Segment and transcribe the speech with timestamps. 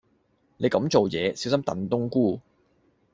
[0.57, 2.39] 你咁做野，小心燉冬菇